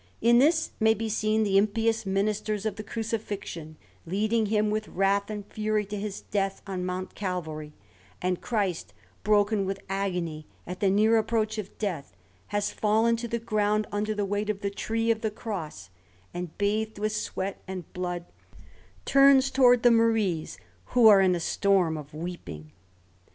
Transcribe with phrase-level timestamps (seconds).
[0.19, 3.77] In this may be seen the impious ministers of the Crucifixion,
[4.07, 7.75] leading Him with wrath and fury to His death on Mount Calvary;
[8.19, 12.17] and Christ, broken with agony at the near approach of death,
[12.47, 15.91] has fallen to the ground under the weight of the Tree of the Cross,
[16.33, 18.25] and, bathed with sweat and blood,
[19.05, 22.71] turns towards the Maries, who are in a storm of weeping.